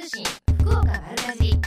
[0.00, 0.24] 通信
[0.60, 1.60] 福岡丸かじ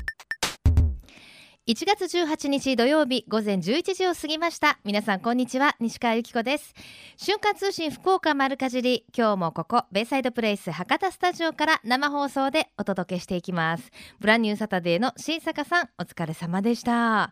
[1.67, 4.79] 1月18日土曜日午前11時を過ぎました。
[4.83, 5.75] 皆さんこんにちは。
[5.79, 6.73] 西川由紀子です。
[7.15, 9.05] 瞬間通信福岡丸かじり。
[9.15, 13.91] 今日もここベイサイドプレイス博多スタジオから生放送でお届けしていきます。
[14.19, 17.31] ブランニューサタデーの新坂さんお疲れ様でした。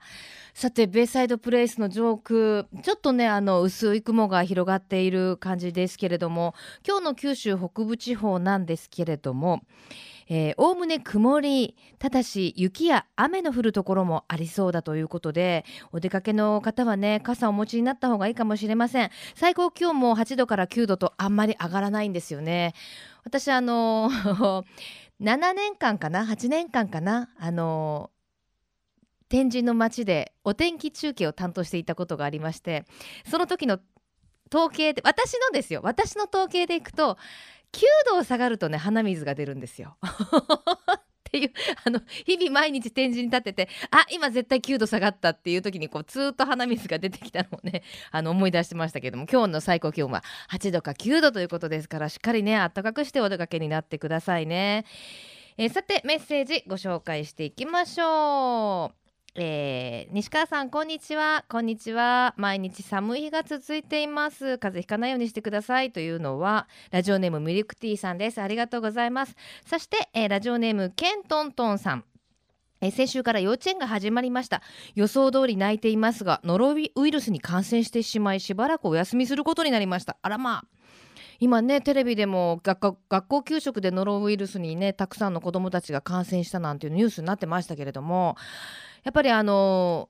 [0.53, 6.53] さてベイサイドプレイスの上空ちょっとねあの薄い雲が広がっている感じですけれども
[6.87, 9.61] 今日の九州北部地方なんですけれども
[10.57, 19.09] おおむね曇りただし雪や雨の降るところもありそうだということでお出かけの方はね傘をお持ちになった方がいいかもしれません。
[19.35, 22.73] 最高気温も8度から9度とあんまり上がらないんですよね。
[23.25, 24.09] 私あの
[25.21, 28.09] 7年間かな8年間かなあの
[29.27, 32.85] 天神の町でお天気中継を担当していたことがありまして
[33.29, 33.79] その時の
[34.53, 37.17] 統計で私のですよ私の統計でいくと
[37.71, 39.97] 9度下がるとね鼻水が出るんですよ。
[40.03, 41.51] っていう
[41.85, 54.85] あの日々毎日展示に立っててあ今絶対9度下がったっていう時にこうずっと鼻水が出てきたのをね あの思い出してましたけども今日の最高気温は8度か9度ということですからしっかりねあったかくしてお出かけになってくださいね。
[55.57, 59.00] えー、さてメッセージご紹介していきましょう。
[59.33, 61.45] えー、西川さんこんにちは。
[61.47, 62.33] こんにちは。
[62.35, 64.57] 毎日寒い日が続いています。
[64.57, 68.41] 風邪ひかないようにしてくださいというのはラジオネームミルクティーさんです。
[68.41, 69.37] ありがとうございます。
[69.65, 72.03] そして、えー、ラジオネームケントントンさん。
[72.81, 74.61] え先週から幼稚園が始まりました。
[74.95, 80.17] 予想通り泣いていますがノロウイルスに感染してしまいしばらくお休みすることになりました。
[80.21, 80.80] あらまあ。
[81.41, 88.37] 今ねテレビでも学校給食でノロウイルスにねたくさんの子どもたちが感染したなんていうニュースになってましたけれども
[89.03, 90.09] やっぱりあの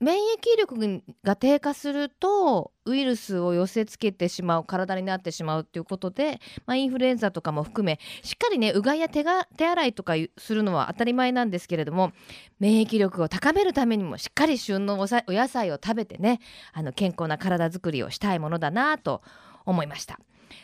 [0.00, 12.10] 免疫力が低下するとウイルスを寄せつけてしまう体になってしまうっていうことで、まあ、インフルエンザとかも含めしっかりねうがいや手が手洗いとかするのは当たり前なんですけれども
[12.58, 16.40] 免疫力を高めるためにもしっかり旬のお野菜を食べてね
[16.72, 19.22] あの健康な体づくりをしたいものだなと
[19.64, 20.18] 思いました。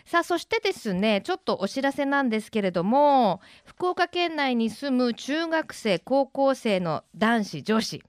[0.04, 8.02] さあそしてですねちょっとお知らせなんですけれども福岡県内に住む中学生高校生の男子女子。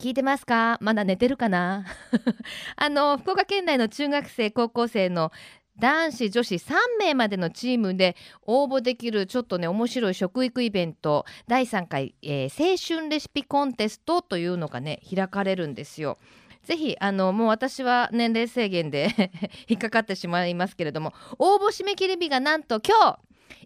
[0.00, 0.78] 聞いてますか？
[0.80, 1.84] まだ寝てるかな？
[2.76, 5.32] あの福岡県内の中学生高校生の
[5.80, 16.18] 男子女子3名までのチームで応募できるちょっとね面白い食育イベント第3回、えー、青春レシピコンテストというのがね開かれるんですよ。
[16.68, 19.08] ぜひあのもう私は年齢制限で
[19.68, 23.18] 引っかかってしまいますけれども応募締め切り日がなんと今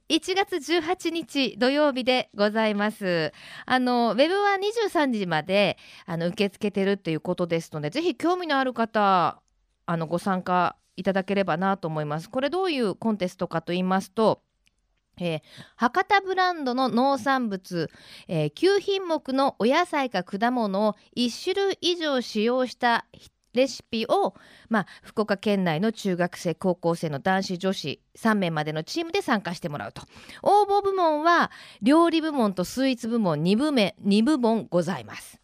[0.09, 3.33] 日1月18日土曜日でございます。
[3.67, 9.43] あのウェブは23時まであの受け付けてるっていうことですのでぜひ興味のある方
[9.87, 12.31] あのご参加いただければなと思います。
[12.31, 14.43] これどういうコンテストかと言いますと
[15.19, 15.41] えー、
[15.77, 17.91] 博多ブランドの農産物、
[18.29, 23.07] えー、9品目のお野菜か果物を1種類以上使用した
[23.53, 24.35] レシピを、
[24.69, 30.03] まあ、福岡県内の中学生高校生の男子女子3名までのチームで参加してもらうと。
[30.43, 31.51] 応募部門は
[31.83, 35.41] 料理部門とスイーツ部門2部目2部門ございます。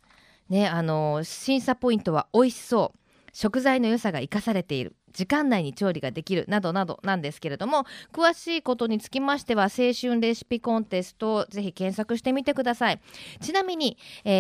[0.49, 2.99] ねあの審査ポイントは美味しそう。
[3.35, 4.97] 食材の良さが生かされている。
[5.13, 13.01] 時間内に調理ができるなどなどなんですけれども詳しいことにつきましては青春レシピコンテストをぜひ検索してみてください。
[13.41, 14.31] ちなみに、え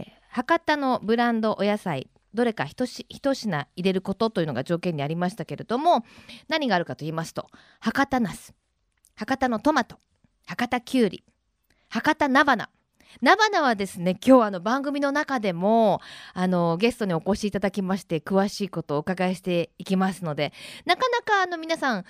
[0.00, 6.04] ー、博多のブランドお野菜どれか一品入れることというのが条件にありましたけれども
[6.48, 7.48] 何があるかと言いますと
[7.80, 8.54] 博多ナス
[9.14, 9.96] 博多のトマト
[10.46, 11.24] 博多きゅうり
[11.88, 12.68] 博多菜花
[13.22, 16.00] 菜花はですね今日あの番組の中でも
[16.34, 20.52] あのゲストにお越しいただきまして詳しいことをお伺いしていきますので
[20.84, 22.04] なかなかあの皆さん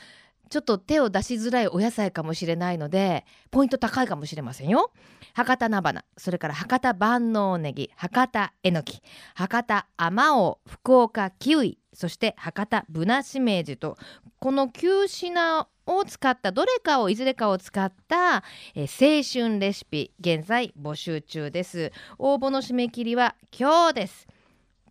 [0.49, 4.93] ちょっと手を出しづらいお野菜かもしれないのでポイント高いかもしれませんよ。
[5.35, 9.03] 博多菜花それから博多万能ネギ博多えのき
[9.35, 13.97] 博多あまおう福岡キウイそして博多ぶなしめじと
[14.39, 18.43] この9品を使ったどれかをいずれかを使った、
[18.75, 21.93] えー、青春レシピ現在募集中です。
[22.19, 24.27] 応募の締め切りは今日です。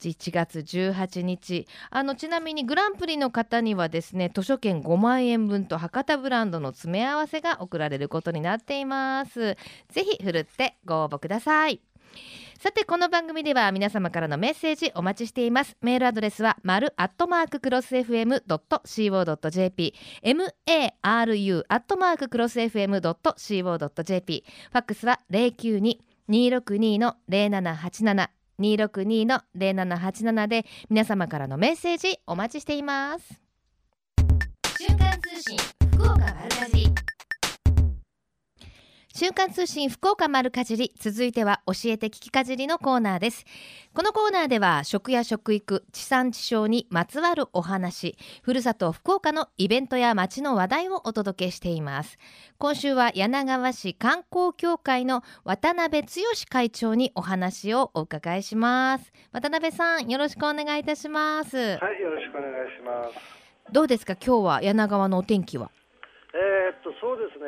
[0.01, 1.67] 1月18日。
[1.89, 9.57] あのちなみにグランプリの方にはですね図書券5万円分と博多ブランドの詰め合わせが送られることになっています。
[9.89, 11.81] ぜひふるってご応募ください。
[12.59, 15.77] さてこの番組では皆様からのメッセージお待ちしています。
[15.81, 28.29] メールアドレスは丸アットマーククロス FM.co.jp maru アットマーククロス FM.co.jp ファックスは092-262の0787
[28.59, 33.39] 262の0787で皆様からのメッセージお待ちしています。
[34.79, 35.57] 瞬間通信
[35.93, 37.14] 福岡丸かじり。
[39.17, 43.45] 瞬間通信福岡丸かじり続いては教えて聞きかじりのコーナーです。
[43.93, 52.17] このコーナーでは食や食育地産地消にまつわるお話ふるさと福岡のイベントや街の話題をお届けしています。
[52.57, 56.07] 今週は柳川市観光協会の渡辺剛
[56.49, 59.13] 会長にお話をお伺いします。
[59.31, 61.55] 渡辺さんよろしくお願いいたします。
[61.55, 63.71] はいよろしくお願いします。
[63.71, 65.71] どうですか今日は柳川のお天気は？
[66.35, 67.45] えー、っとそうですね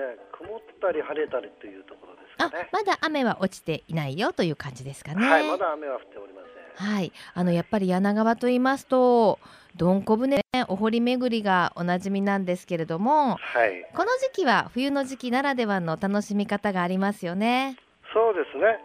[0.88, 2.70] たり晴れたりというところですかね。
[2.72, 5.28] まだ雨は落ちていないよという感じですかね。
[5.28, 6.42] はいまだ雨は降っておりま
[6.78, 6.88] せん。
[6.88, 7.12] はい。
[7.34, 9.40] あのやっぱり柳川と言いますと
[9.76, 17.78] どんこ船お堀巡りがおなじみなんですけれども、はい、この時期は冬の時期ならではの楽しみ方がありますよね。
[18.14, 18.80] そうですね。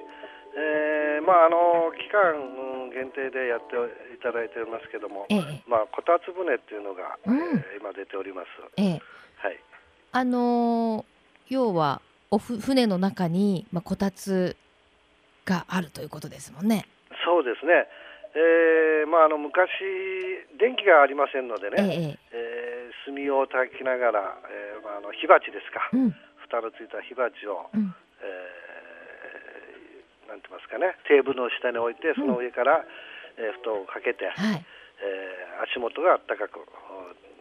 [0.55, 3.77] えー、まああの期間限定でやって
[4.15, 8.47] いただいておりますけども、ええ、まあこたつ船っていうのが、うん、えー、今出ております。
[8.77, 9.03] ええ、
[9.37, 9.59] はい。
[10.13, 11.12] あのー、
[11.53, 12.01] 要は
[12.31, 14.57] おふ船の中に、まあ、こたつ
[15.45, 16.89] があるということですもんね。
[17.27, 17.87] そうですね。
[18.33, 19.69] えー、まああの昔
[20.57, 26.17] 電気がありませんのでね、えええー、炭を焚きながら、えー、まああの火鉢ですか、うん、
[26.49, 27.93] 蓋のついた火鉢を、うん、
[28.25, 34.65] えー、なんて言いますかね、テーブルの下に置いてその上から、うん、えー、布団をかけて、はい、
[35.05, 36.65] えー、足元が暖かく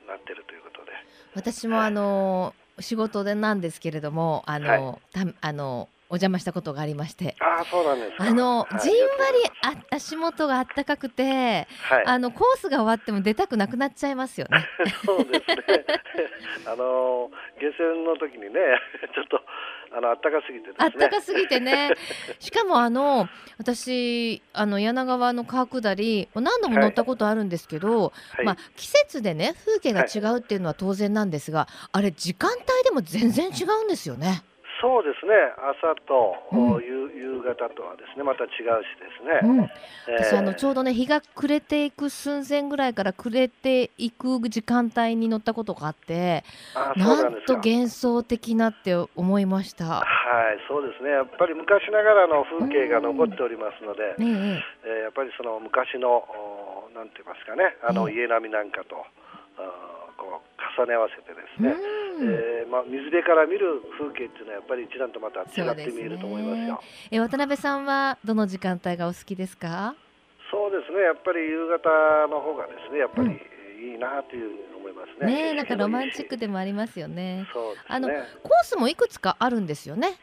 [0.03, 0.91] なっているということで。
[1.39, 9.07] 私もあの仕事でなんですけれどもあの、はい、たあのお邪魔したことがありましてあそうなんですあの、はい、じんわ
[9.63, 14.67] りあ足元があったかくて、はい、あのコースが終わっても出たくなくなっちゃいますよね。
[15.05, 15.85] そうですね。
[16.67, 18.59] あの下船の時にね
[19.15, 19.41] ちょっと
[19.93, 21.91] あの暖かすぎて、ね、暖かすぎてね。
[22.39, 34.43] しかもあの私あの柳川の川下り何度も乗ったことあるんですけど、はい、まあ季節でね風景が違うっていうのは当然なんですが、あれ時間帯でも全然違うんですよね。
[34.81, 35.33] そうですね。
[35.61, 39.69] 朝と、うん、夕方とはですねまた違うしですね、うん。
[40.09, 46.43] えー、私あのちょうどね日が暮れていく寸前ぐらいから暮れていく時間帯に乗ったことがあって
[46.95, 49.85] なんと幻想的なって思いました。
[49.85, 51.11] はいそうですね。
[51.11, 54.63] やっぱり昔ながらの風景が残っておりますので、うん、え。
[54.83, 56.25] ー、やっぱりその昔の
[56.95, 59.05] なんて言いますかねあの家並みなんかと、
[60.17, 61.75] こう重ね合わせてですね、
[62.23, 66.81] えー、まあ、水辺から見る風景っていうのはやっぱり一段とまた違って見えると思いますよ。
[66.81, 69.95] すね、え渡辺さんはどの時間帯がお好きですか？
[70.51, 73.39] そうですねやっぱり夕方の方がですねやっぱり、
[73.81, 75.53] いいなというふうに思いますね。
[75.53, 77.47] ねなんかロマンチックでもありますよね。
[77.53, 78.17] そう、ね、あのコー
[78.63, 80.17] スもいくつかあるんですよね。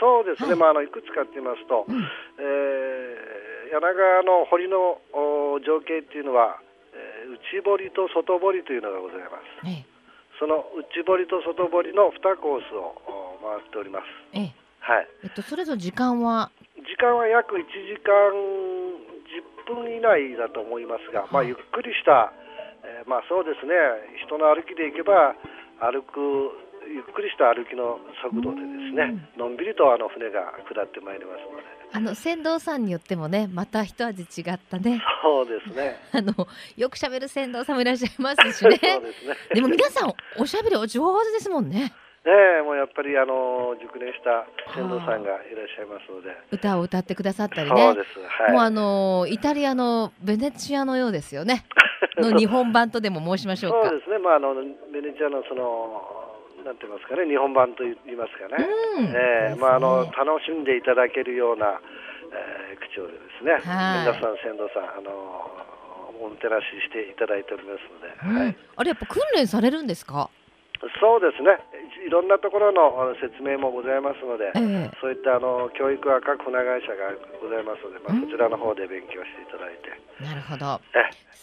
[0.00, 0.50] そうですね。
[0.50, 4.98] はい、まああのいくつかって言いますと、うん、えー、柳川の堀の
[5.64, 6.58] 情景っていうのは、
[6.92, 9.68] えー、内堀と外堀というのがございます。
[9.68, 9.95] ええ
[10.38, 12.94] その内堀と外堀の2コースを
[13.40, 14.04] 回っております。
[14.32, 15.08] ええ、はい。
[15.24, 16.50] えっとそれぞれ時間は？
[16.76, 18.12] 時間は約1時間
[19.68, 22.32] 10分以内だと思いますが、はい、まあゆっくりした、
[22.84, 23.74] えー、まあそうですね
[24.24, 25.34] 人の歩きで行けば
[25.80, 26.52] 歩く
[26.88, 31.76] ゆっくりした歩きの速度でですね、のんびりとあの船が下ってまいりますので。
[31.92, 35.02] あの船頭さんによってもねまた一味違ったね。
[35.22, 35.96] そうですね。
[36.12, 36.32] あの
[36.76, 38.76] よくしゃべる船頭さんもいらっしゃいますしね。
[38.76, 39.34] そうですね。
[39.54, 41.92] でも皆さんおしゃべりお上手ですもんね。
[42.26, 46.36] ねえもうやっぱりあの熟練した船頭さんがいらっしゃいますので。
[46.50, 47.80] 歌を歌ってくださったりね。
[47.80, 51.64] そうです、はい、もうあのイタリアのベネチアのようですよね。
[52.18, 53.88] の日本版とでも申しましょうか。
[53.88, 54.18] そうですね。
[54.18, 54.54] まああの
[54.92, 56.25] ベネチアのその
[56.66, 58.66] なんて言いますかね日本版と言いますかね、
[58.98, 61.78] うん、えー、まああの楽しんでいただけるような
[62.26, 65.10] えー、口調でですね、皆さん、船頭さん、あの
[66.20, 70.28] おもてなししていただいておりますので、うん、はい、あれ、やっぱ訓練されるんですか？
[71.00, 71.58] そうですね、
[72.06, 79.90] いろんなところの説明もございますので、えー、そういったあの教育は各船会社がございますので、まあ、そちらの方で勉強していただいて。
[80.22, 80.80] なるほど。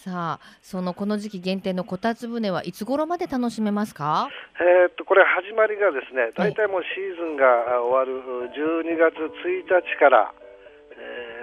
[0.04, 4.28] さあそのこの時期限定のこたつ船はいつ頃まで楽しめますか？
[4.60, 10.34] えー、っとこれ始まりがですね大体もうシーズンが終わる12月1日から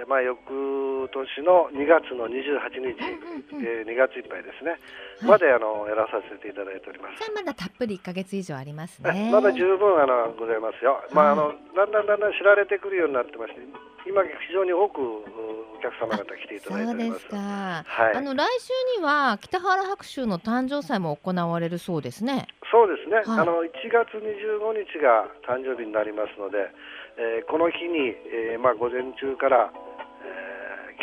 [0.01, 0.41] えー、まあ、翌
[1.13, 2.97] 年の2月の28日、
[3.61, 4.81] えー、2月いっぱいですね、
[5.21, 7.21] まであのやらさせていただいております。
[7.21, 9.29] じゃあまだたっぷり1か月以上ありますね。
[9.31, 10.97] まだ十分あのございますよ。
[11.13, 13.61] まああのだんだんだんだん知られてくるようになってまして、
[14.09, 17.21] 今非常に多くお客様方来ていただいております。
[17.21, 17.37] そうですか。
[17.85, 18.15] はい。
[18.15, 22.47] あの来週には北原白秋の誕生祭も行われるそうですね。
[22.71, 23.17] そうですね。
[23.17, 26.71] はい、あの1月25日が誕生日になりますので。
[27.17, 29.90] えー、この日に、えーまあ、午前中から、えー、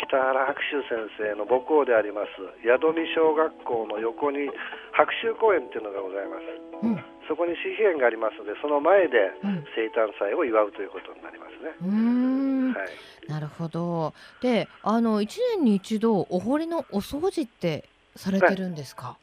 [0.07, 2.31] 北原白秋先生の母校であります
[2.63, 4.47] 宿見小学校の横に
[4.93, 6.47] 白秋公園っていうのがございます、
[6.83, 6.95] うん、
[7.27, 9.31] そこに四季園がありますのでその前で
[9.75, 11.75] 生誕祭を祝うということになりますね。
[11.83, 12.73] うん。
[12.73, 14.13] はい、なるほど。
[14.41, 15.27] であの1
[15.57, 19.17] 年に一度お堀のお掃除ってされてるんですか、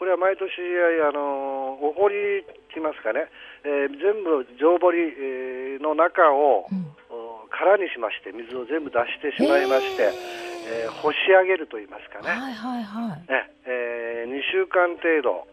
[0.00, 0.48] これは毎年
[1.06, 3.28] あのお堀って言いますかね、
[3.64, 4.96] えー、全部上堀
[5.78, 6.88] の中を、うん、
[7.50, 10.14] 空にしまして水を全部出してしまいまして、
[10.70, 13.20] えー、干し上げると言いますかね、はいはいはい。
[13.26, 15.46] ねえー、2週間程度、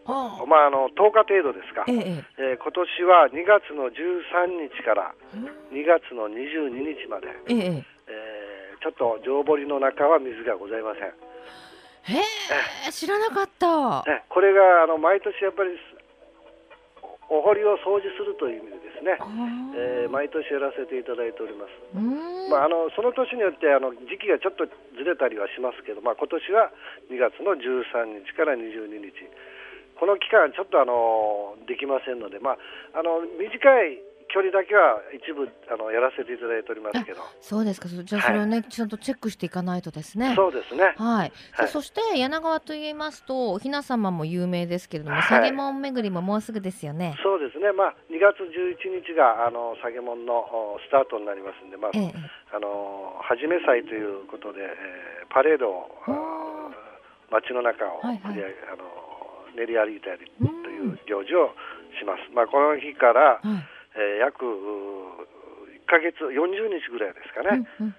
[0.46, 5.14] まあ、あの10日程度ですか、えええー、今年は2月の13日から
[5.70, 7.84] 2月の22日まで、ええ。
[8.08, 11.12] えー、ちょっと上堀の中は水がございません。
[12.08, 12.20] へ
[12.88, 15.76] え知らなかった、ね、これがあの毎年やっぱり
[17.28, 19.20] お堀を掃除するという意味でですね、
[19.76, 21.76] えー、毎年やらせていただいております。
[22.48, 24.64] まあ、あのその年によってあの時期がちょっと
[24.96, 26.72] ずれたりはしますけど、まあ、今年は
[27.12, 29.12] 2月の13日から22日、
[30.00, 32.58] この期間、ちょっとあのできませんので、まあ、
[32.96, 37.22] あの短い距離だけは一部あのやらせていただいておりますけど。
[37.40, 37.88] そうですか。
[37.88, 40.34] じゃあそれをね、はい、ちゃんとチェックしていかないとですね。
[40.36, 40.94] そうですね。
[40.96, 47.16] はい、はい、そして柳川と言いますとおひな様も有名ですけれども、はい、下げ門巡りももうすぐですよね。
[47.22, 47.72] そうですね。
[47.72, 50.44] まあ2月11日があの下げ門の
[50.84, 52.14] スタートになりますんでまあ、ええ、
[52.52, 55.88] あの初め祭ということで、えー、パレードを
[57.30, 58.84] 街の中を、はいはい、あの
[59.56, 61.56] 練り歩いたりという行事を
[61.98, 67.94] します、まあこの日から、はいえー、約1か月40日ぐらいですかね、うんうん、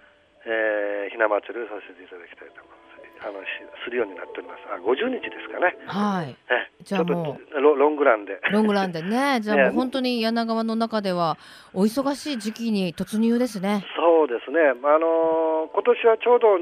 [0.46, 2.79] えー、ひな祭りをさせていただきたいと思います。
[3.19, 3.43] あの
[3.84, 4.63] するようになっております。
[4.72, 5.75] あ、50日ですかね。
[5.88, 6.38] はい。
[6.50, 8.39] え、じゃあもうロロングランで。
[8.51, 9.39] ロングランでね。
[9.43, 11.38] じゃあもう本当に柳川の中では
[11.74, 13.84] お忙しい時期に突入ですね。
[13.98, 14.60] そうですね。
[14.69, 16.60] あのー、今年はちょうど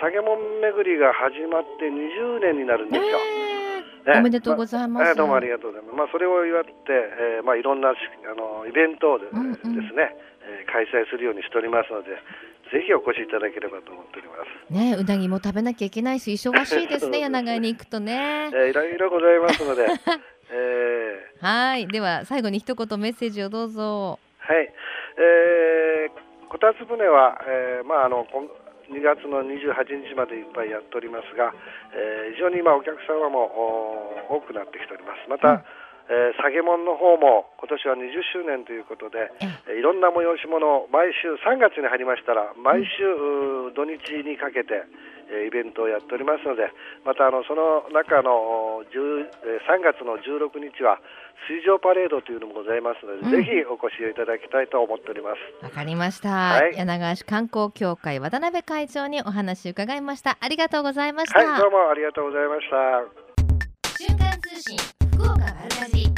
[0.00, 3.18] 下げもん巡りが始まって20年になるんですよ。
[3.18, 3.37] えー
[4.16, 6.70] おめでとうございます、まあ、どうもありがとうございます、まあ、それを祝って、
[7.38, 7.94] えーまあ、いろんなあ
[8.34, 12.16] のイベントをで,、うんうん、ですね、えー、開催するようにしておりますので
[12.72, 14.72] ぜひお越しいただければと思っております。
[14.72, 18.50] ね、うなぎも食べなきゃいけないし、忙しいですね、 柳川に行くとね。
[18.52, 19.86] えー、いろいろございますので。
[20.50, 24.18] えー、はい、では最後に一言メッセージをどうぞ。
[24.38, 24.72] はい、
[25.18, 28.26] えー、こたつ船は、えー、まああの
[28.88, 31.52] 2月の28日までいっぱいやっておりますが、
[31.92, 33.48] えー、非常に今お客様も
[34.28, 35.28] 多くなってきております。
[35.28, 39.28] また、うんえー、下げ物の方も今年は20周年ということで、
[39.68, 43.04] えいろんな催し物を毎週3月に入りましたら毎週、
[43.76, 46.72] 土日にかけて、えイベントをやっておりますので
[47.04, 51.00] またあのその中の3月の16日は
[51.46, 55.30] 水上パレードというのもございますので、うん、ぜひお越しいただきたいと思っておりま
[55.60, 55.64] す。
[55.64, 60.36] わかりました、はい、柳川市観光協会渡辺会長にお話伺いました。
[60.40, 61.38] ありがとうございました。
[61.38, 63.28] はいどうもありがとうございました。
[63.98, 64.76] 瞬間通信
[65.14, 66.08] 福岡丸かじ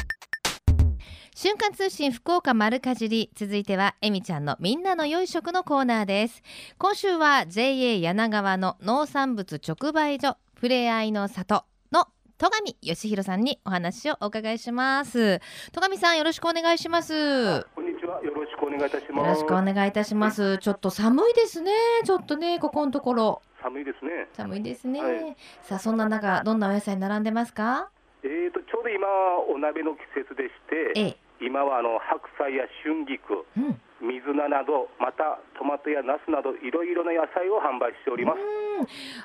[1.34, 6.42] 瞬間通信福岡丸かじり続いてはえみちゃんのみんなの良い食のコーナーです。
[6.76, 15.40] 今週は JA 柳川の農産物直売所ふれあいの里の戸上義弘さんにお話をお伺いします。
[15.72, 17.62] 戸上さんよろしくお願いします。
[17.74, 18.22] こんにちは。
[18.22, 19.26] よろしくお願いいたします。
[19.28, 20.58] よろしくお願いいたします。
[20.58, 21.72] ちょっと寒いですね。
[22.04, 23.42] ちょっとねここのところ。
[23.62, 24.10] 寒いですね。
[24.32, 27.90] 寒いですね、はい、さあそんな中どんなお野菜並んでますか？
[28.22, 29.06] えーとちょうど今
[29.48, 31.16] お鍋の季節でして、ええ。
[31.40, 38.38] 今はあの白菜や春菊、うん、水菜などまたトマトやナスなどいろいろな野菜を販売しております。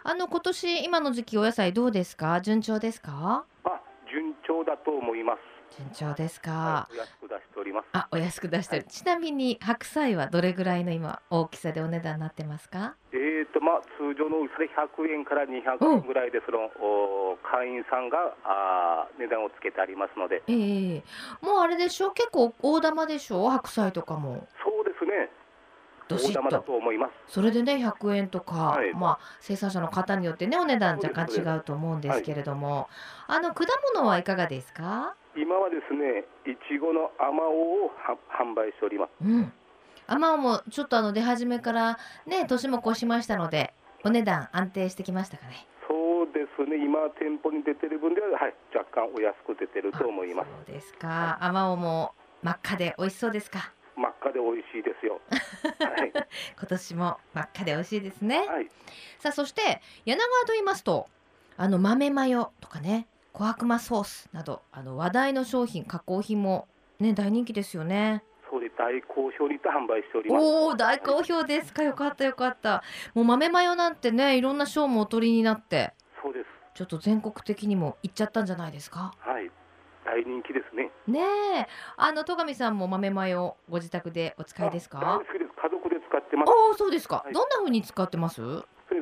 [0.04, 2.40] あの今年今の時期お野菜どうですか？
[2.40, 3.44] 順調ですか？
[3.66, 5.78] あ順調だと思います。
[5.78, 7.42] 順調ですか、はい、お安く出し
[7.76, 7.86] ます。
[7.94, 12.96] あお安く出してる、はい、ちなみに白菜はどれぐらいの今大きさでお値段になってますか？
[13.12, 20.42] えーとまあ通常の薄で100円から200円ぐらいでその、お会員さんがあ値段をつけてありますので。
[20.48, 22.12] ええー、もうあれでしょ？
[22.12, 23.50] 結構大玉でしょ？
[23.50, 24.48] 白菜とかも。
[24.64, 25.30] そうですね。
[26.08, 27.34] どしっとと思います。
[27.34, 32.88] それでね100円とか、はい、まあ生産者の方によってねお値段若干違うと思うんですけれども、
[33.28, 33.66] はい、あの果
[33.96, 35.16] 物はいかがですか？
[35.36, 37.92] 今はですねいちごのあまおうを
[38.32, 39.54] 販売しております、うん、
[40.08, 43.74] あまおうもちょっとあの出始めからね年も越しましたので
[44.04, 45.66] お値段安定してきましたかね。
[45.88, 46.78] そうですね。
[46.78, 50.50] 今店舗に出てる分では、はい、若干お安く出てると思います。
[50.68, 51.40] そうですか。
[51.42, 52.14] あまおうも
[52.44, 53.74] 真っ赤で美味しそうですか。
[53.96, 55.22] 真っ赤で美味しいですよ、
[55.80, 56.12] はい、
[56.60, 58.70] 今年も真っ赤で美味しいですね、はい、
[59.20, 61.08] さあそして柳川と言いますと
[61.58, 66.70] あの豆マヨとかね小悪魔ソースなどあの話題の商品加工品も
[67.02, 68.24] ね大人気ですよね。
[68.50, 70.42] そうで大好評にて販売しております。
[70.42, 72.82] おお大好評ですかよかったよかった。
[73.14, 75.94] もう豆マヨなんてねいろんな賞もお取りになって。
[76.24, 76.46] そうです。
[76.76, 79.14] ちょっと全国的にも行っちゃったんじゃないですか。
[79.20, 79.52] はい
[80.06, 80.90] 大人気ですね。
[81.06, 81.20] ね
[81.60, 85.00] え、あの戸上さんも豆マヨご自宅でお使いですか？
[85.00, 85.52] 大好きです。
[85.62, 86.50] 家族で使ってます。
[86.50, 87.24] ああ、そうですか。
[87.26, 88.40] はい、どんな風に使ってます？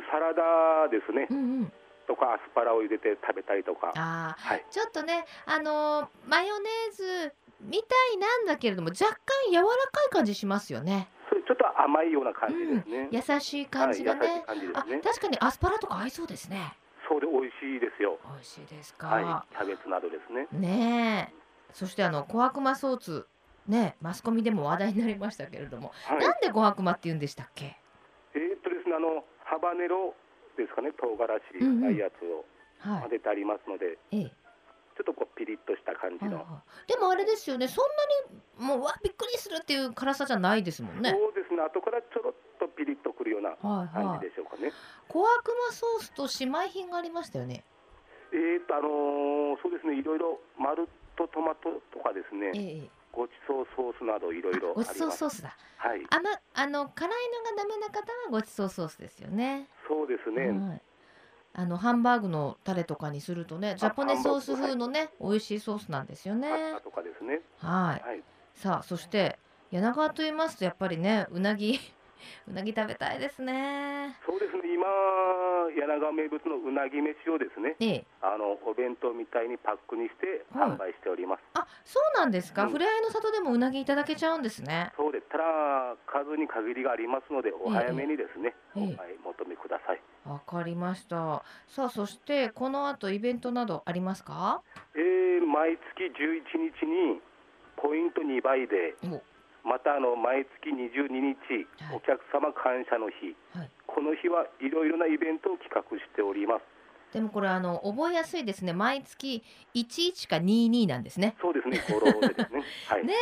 [0.10, 1.28] サラダですね。
[1.30, 1.74] うんうん。
[2.08, 3.92] とかアスパラを入れて食べたりとか。
[3.96, 9.70] はい、ちょっとね、あのー、マヨネーズみたいなんだけれども若干柔らか
[10.08, 11.10] い感じしますよね。
[11.30, 13.10] それちょっと甘いような感じですね。
[13.12, 14.44] うん、優しい感じがね。
[14.46, 14.54] は
[14.86, 16.74] い、ね確かにアスパラとか合いそうですね。
[17.08, 18.18] そうで美味しいですよ。
[18.24, 19.08] 美味しいですか。
[19.08, 20.48] はい、キャベツなどですね。
[20.52, 21.44] ねえ。
[21.74, 23.28] そしてあの小悪魔ソーツ
[23.68, 27.78] ねマスコミでも話題になりましたけれども、はい、なんで小悪魔って言うんでしたっけ？
[28.36, 30.14] えー、っとですねあのハバネロ
[30.58, 32.46] ですかね唐辛子ないやつを
[32.84, 34.32] 混ぜてありますので、うんうん、ええ、
[34.98, 37.86] ちょっとこうピリッとした感じの、はいはい、でもあれですよねそん
[38.60, 41.12] なにもうわびっくりするっていう辛さじゃないですもんね。
[41.12, 44.72] そうですね後からちょろっとピリッとくるような感じでしょうかね、
[45.08, 47.64] 小悪魔ソースと姉妹品がありましたよね。
[48.32, 55.56] えーとあのー、そうですねいろいろ丸とトマトとかですね、ええ、ごちそうソースなどいろいろごちそうソースだ。
[55.78, 56.02] はい。
[56.10, 59.68] あまあの辛いのがダメな方はごちそうソースですよね。
[59.88, 60.50] そうですね。
[60.50, 60.82] はい
[61.56, 66.50] あのハンバーグのタレとかにするとねジャポネソース風のね、はい、美味しいソースなんですよね。
[66.84, 67.42] とかですね。
[67.60, 68.08] はい。
[68.08, 68.24] はい、
[68.56, 69.38] さあそして
[69.70, 71.80] 柳川と言いますとやっぱりねうなぎ
[72.48, 74.16] うなぎ食べたいですね。
[74.26, 74.86] そうですね今
[75.76, 81.42] 柳川名物のうなぎ飯をですね、ええ、あのお弁当みたいにパックにして販売しております。
[81.54, 82.66] はい、あ、そうなんですか。
[82.66, 84.92] うん、ふれあいの里でもうなぎいただけちゃうんですね。
[84.98, 85.26] そうです。
[85.30, 85.44] ただ
[86.06, 90.02] 数に限りがありますので、お早めにですね、ええ、お買い求めください。
[90.28, 91.44] わかりました。
[91.68, 94.62] さあ、そしてこの後イベントなどありますか？
[94.96, 96.12] えー、毎月11
[96.80, 97.20] 日に
[97.78, 98.96] ポイント2倍で。
[99.64, 106.74] またあの毎月22日、お客様感謝の日、はい、この日はいろいろなイベントを企画しております。
[107.14, 108.74] でもこれあの覚えやすいですね。
[108.74, 109.44] 毎月
[109.76, 111.36] 11か22なんですね。
[111.40, 111.80] そうですね。
[111.88, 112.64] 語呂でですね。
[112.90, 113.14] はい、ね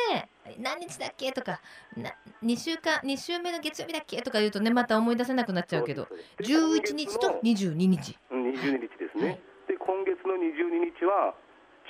[0.60, 1.60] 何日だっけとか、
[1.96, 6.08] な2週間2週目の月曜日だっけとか言うとねまた思い出せなくなっちゃうけど、
[6.40, 8.18] 11日と22日。
[8.32, 9.28] 22日ですね。
[9.28, 11.36] はい、で今月の22日は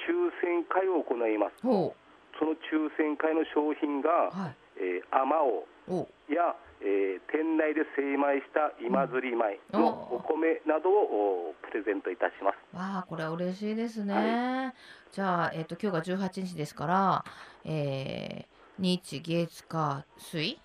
[0.09, 1.61] 抽選会を行います。
[1.61, 2.00] ほう
[2.41, 5.69] その抽選会の商品が、はい、えー、あまお
[6.01, 12.75] うや、えー、店内で精米した今釣り米のお米などをプレゼントいたします。
[12.75, 14.13] わあ、これ嬉しいですね。
[14.15, 14.73] はい、
[15.13, 17.25] じゃあ、えっ、ー、と今日が18日ですから、
[17.63, 20.57] えー、日月火水？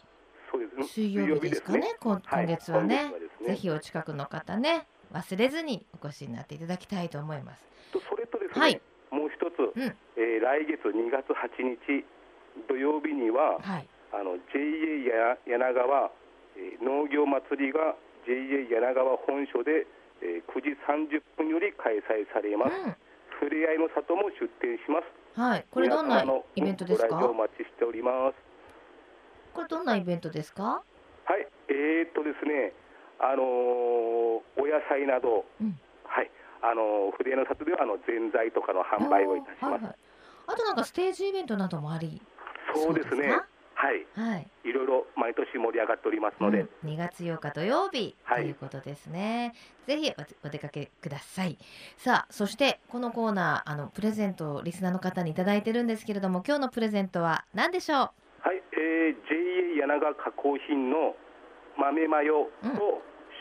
[0.83, 1.81] 水曜日ですかね。
[1.81, 3.11] ね今今月はねはいね、
[3.49, 7.63] ぜひお近くの方ね忘れずにお越しになっていただきたいと思います。
[7.93, 8.81] とそれとですね、はい、
[9.11, 9.83] もう一つ、うん、
[10.17, 12.05] えー、来月2月8日
[12.69, 14.61] 土曜日には、はい、あの JA
[15.07, 16.11] や柳川、
[16.57, 17.95] えー、農業祭りが
[18.27, 19.87] JA 柳川本所で、
[20.23, 22.97] えー、9時30分より開催されます、うん、
[23.39, 25.39] ふれあいの里も出店します。
[25.39, 25.67] はい。
[25.71, 26.25] これどんな
[26.57, 27.27] イベントですか？
[27.29, 28.37] お待ちしております。
[29.53, 30.83] これどんなイベントですか？
[31.25, 31.47] はい。
[31.69, 32.73] えー、っとですね
[33.21, 33.45] あのー、
[34.57, 35.77] お野菜など、うん、はい
[36.69, 39.73] あの筆の里ではあのぜんざいとかの販売をいたします。
[39.75, 39.97] はいはい、
[40.49, 42.21] あとなんかステージイベントなどもあり
[42.75, 43.29] そうですね。
[43.79, 49.55] はい、はい、いろいろ毎年盛り上がっておりますので、うん、2月8日土曜日ということですね、
[49.87, 51.59] はい、ぜひお出かけください。
[51.99, 57.99] さあそしてこのコーナーあのプレゼントをリスナーの方に頂いてるんですけれども今日のプレゼントは何でしょう？
[57.99, 58.09] は
[58.55, 61.15] い、えー、JA 柳川加工品の
[61.77, 62.73] 豆マヨと、うん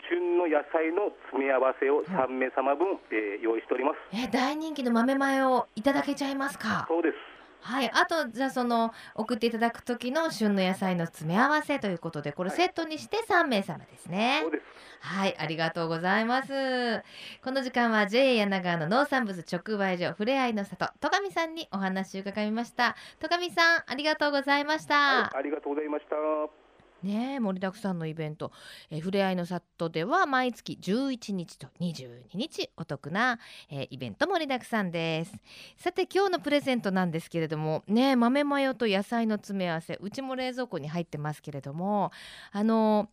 [0.08, 3.98] 旬の野菜の詰め合わせを3名様分、えー、用意しております。
[4.12, 6.86] え大人気の豆マヨをいただけちゃいますか？
[6.88, 7.36] そうです。
[7.66, 14.40] はい、あとじゃあその送っていただく時の旬の野菜の詰め合わせということでこれセットにして3名様ですね。
[14.42, 14.64] そうです。
[15.00, 17.02] はい、ありがとうございます。
[17.42, 22.94] この時間は JA 柳川の農産物直売所ふれあいの里戸上さんにお話を伺いました。
[23.18, 24.94] 戸上さんありがとうございました。
[24.94, 26.65] はい、ありがとうございました。
[27.02, 28.52] ね盛りだくさんのイベント、
[28.90, 33.38] えー、ふれあいの里では毎月11日と22日お得な、
[33.70, 35.32] えー、イベント盛りだくさんです。
[35.76, 42.12] さて今日のプレゼントなんですけれどもね豆マヨと野菜の詰め合わせうちも冷蔵庫に入ってますけれども
[42.52, 43.08] あの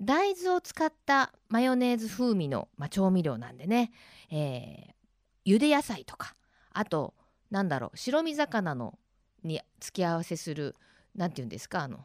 [0.00, 3.90] 大豆を使ったマヨネーズ風味の、ま、調味料なんでね、
[4.30, 6.36] えー、茹で野菜とか
[6.72, 7.14] あと
[7.50, 8.98] なんだろう白身魚の
[9.42, 10.76] に付き合わせする
[11.16, 12.04] なんて言うんですかあの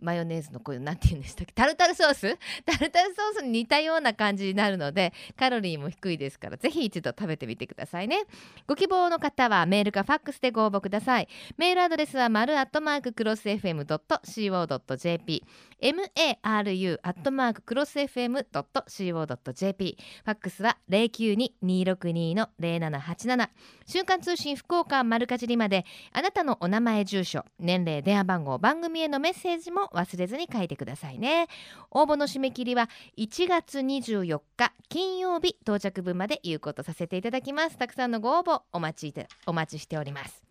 [0.00, 1.52] マヨネーズのこういうなんて言うんでしたっけ？
[1.52, 2.38] タルタルソース？
[2.66, 8.24] タルタルソースに似たような感じになるのでカロリーも低いですからぜひ一度食べてみてくださいね。
[8.66, 11.28] ご希望の方はメールかファックスでご応募ください。
[11.56, 15.44] メールアドレスは丸アットマーククロス FM.co.jp
[15.80, 23.48] maru アットマーククロス FM.co.jp ファックスは092-262-0787
[23.86, 31.48] 瞬間通信福岡丸かじりまであなたのお名前住所年齢電話番号番組へのメッセージも忘れずに書いてくださいね。
[31.90, 37.78] 応募の締め切りは1月24日金曜日到着分まで有効とさせていただきます。
[37.78, 40.44] たくさんのご応募お待ちお待ちしております。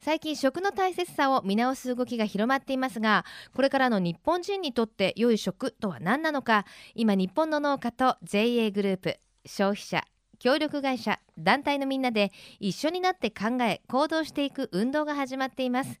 [0.00, 6.64] 最近食の大切さを見直す動きが広まっていますがこれからの日本人にとって良い食とは何なのか。
[6.94, 10.04] 今日本の農家と JA グループ消費者
[10.38, 16.00] 協力会社団体のみんなで一緒になって考え行動していく運動が始まっています。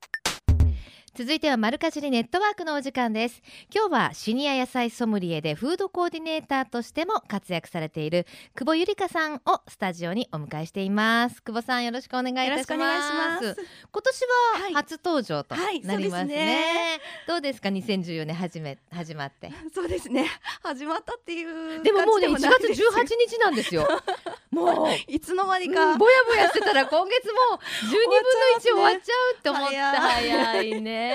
[1.21, 3.43] 続いてはマルカジリネットワークのお時間です。
[3.71, 11.43] 今日はシニア野菜ソムリエでフードコーディネーターとしても活躍されている久保ゆりかさんをスタジオにお迎えしています。
[11.43, 13.55] 久保さんよろしくお願いいたします。
[13.91, 14.21] 今年
[14.73, 15.99] は初登場となりますね。
[15.99, 19.51] はいはいすね、どうですか？2014年始め始まって。
[19.75, 20.25] そうですね。
[20.63, 22.73] 始まったっていうでももうね1月18
[23.29, 23.87] 日なんですよ。
[24.49, 24.87] もう。
[25.07, 29.75] いつの間にか、うん、ぼやぼやしてたら今月も12分の1終わっちゃうって思って。
[29.77, 31.10] 早いね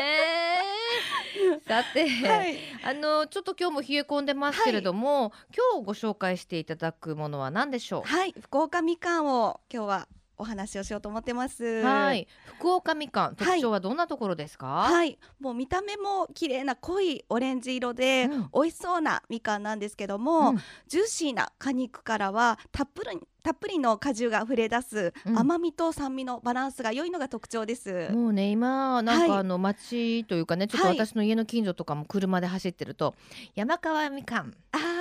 [1.67, 5.31] さて、はい、あのちょっと今日も冷え込んでますけれども、はい、
[5.75, 8.09] 今日ご紹介していただくものは何でしょう？
[8.09, 8.35] はい。
[8.41, 11.65] 福岡みかんを今日はお話をしようと思ってます。
[11.83, 12.27] はい、
[12.59, 14.67] 福岡みかん特徴はどんなところですか？
[14.67, 20.57] はい、はい、もう見た目も綺麗な濃いオレンジ色で、うん、美味しそうなみかんなんですけども、うん、
[20.89, 28.09] ジューシーな果肉からはたっぷりたっぷりの果汁が溢れ出す、甘みと酸味のバランスが良いのが特徴です。
[28.11, 33.15] もうね今なんかあの街というかね、ちょっと私の家の近所とかも車で走ってると、
[33.55, 34.53] 山川みかん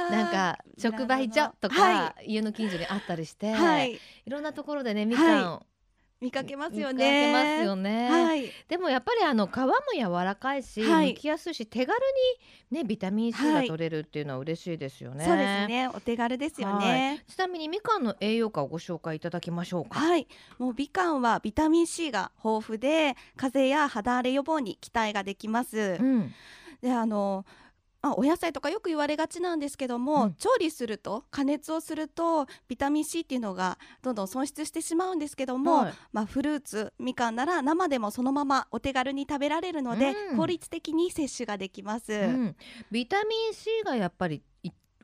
[0.09, 5.65] なんか直売所とか家の近所にあったりして、はい、いろんなところでねみかん、
[6.21, 7.33] 見かけますよね。
[7.33, 8.09] ますよね。
[8.09, 8.49] はい。
[8.67, 11.97] でもやっぱりあの皮も柔らかいし、はい、剥きやすいし手軽
[12.71, 15.25] にねビタミン C が取れるっていうのは嬉しいですよね。
[15.25, 15.87] そうですね。
[15.89, 17.23] お手軽ですよね。
[17.27, 19.99] ちなみにみかんの栄養価をご紹介いただきましょうか。
[19.99, 20.27] はい。
[20.57, 25.97] もうみかんはビタミン C が豊富で風邪や肌荒れ予防に期待ができます。
[25.99, 26.33] うん。
[26.81, 27.45] であの
[28.05, 42.55] まあ、お野菜とかよく言われがちなんですけども、うん、調理すると加熱をするとビタミン C っていうのがどんどん損失してしまうんですけども、はい、まあ、フルーツみかんなら生でもそのままお手軽に食べられるので、うん、効率的に摂取ができます、うん、
[42.91, 44.43] ビタミン C がやっぱり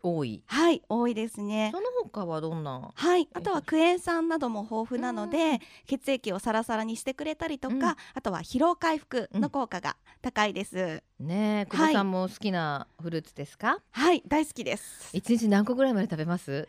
[0.03, 0.43] 多い。
[0.47, 1.69] はい多いですね。
[1.73, 2.91] その他はどんな？
[2.93, 7.83] はいあとはクエン酸なども豊富なので、血液をサラサラにしてくれたりとか、うん、
[8.15, 13.79] あとは疲労回復の効果が高いです、うん、ね久保さんも好きなフルーツですか？
[13.91, 15.09] はい大好きです。
[15.13, 16.67] 一日何個ぐらいまで食べます？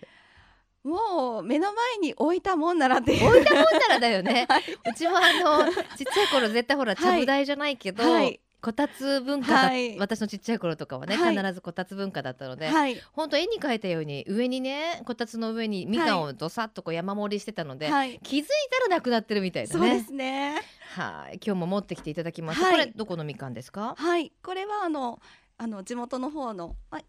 [0.84, 3.48] もう目の前に置いたもんなら置いたもんな
[3.88, 5.20] らだよね、 はい、うちもあ
[5.64, 17.88] のちっちゃい頃絶対ほらちゃぶ台じゃないけど、はいはいこたつ文化、はい、私のちっちゃい頃とかはね、はい、必ずこたつ文化だったので、はい、本当絵に描いたように上にねこたつの上にみかんをどさっとこう山盛りしてたので、
[18.22, 19.78] 気づいたらなくなってるみたいなね。
[19.78, 20.62] そうですね。
[20.94, 21.40] はい。
[21.44, 23.96] 今日も持ってきていただきます、これどこのみかんですか？
[23.98, 24.30] はい。
[24.42, 25.20] これはあの
[25.58, 27.04] あの地元の方の、はい、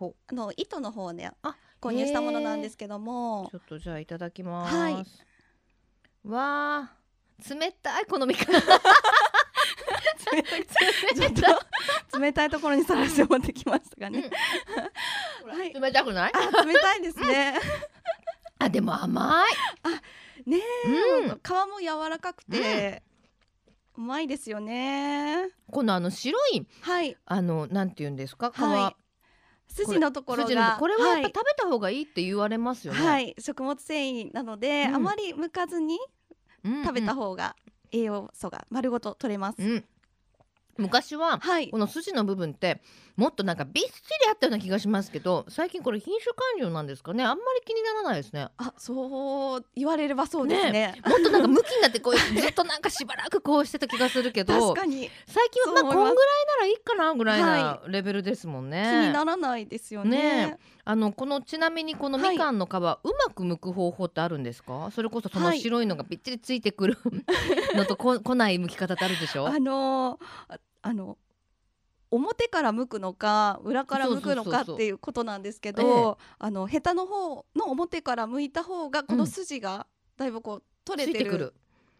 [0.00, 3.48] あの糸の方ねあ購入したものなんですけども。
[3.52, 4.94] ちょっとじゃあいただきます、はい、
[6.24, 6.92] わあ
[7.48, 8.54] 冷たいこのみかん
[12.18, 14.30] 冷たいところにさらして持ってきましたがね、
[15.44, 15.58] うん。
[15.58, 16.32] はい、冷たくない？
[16.66, 17.58] 冷たいですね。
[18.58, 19.52] あでも甘い。
[19.82, 19.88] あ
[20.48, 23.02] ね、うん、皮も柔らかくて、
[23.96, 25.48] うまいですよね。
[25.70, 28.50] このあの白い、はい、あのなんて言うんですか？
[28.54, 28.96] 皮、はい。
[29.72, 30.76] 筋のところが。
[30.78, 33.00] これはやっぱ食べた方がいいって言われますよね。
[33.06, 35.98] はい、食物繊維なので、うん、あまり剥かずに
[36.84, 37.56] 食べた方が
[37.92, 39.56] 栄養素が丸ごと取れます。
[39.58, 39.84] うん
[40.78, 42.80] 昔は、この筋の部分って
[43.16, 43.92] もっとなんかびっしり
[44.30, 47.24] あったような気がしますけど最近これ品種管理なんですかね？
[47.24, 48.48] あんまり気にならないですね。
[48.58, 60.46] あそう言われればそうですね、ね、もっとなんか向きになってこう ずっとなんかしばらくこうしてた気がするけど最近はまあこんぐらいならいいかなぐらいなレベルですもんね、はい、気にならないですよね。
[60.46, 60.58] ね
[60.88, 64.90] あのこのちなみにこのみかんの皮、はい、うまく剥く方法ってあるんですか？
[64.92, 66.98] それこそその白いのがびっちりついてくる
[67.74, 69.48] のとこ、こない剥き方ってあるでしょ？
[69.48, 71.18] あのー、あの
[72.12, 81.52] 表から剥くのか裏から剥くのかっていうことなんですけどあのヘタの方の表から剥いた方がこの筋がだいぶこう取れてる、うん、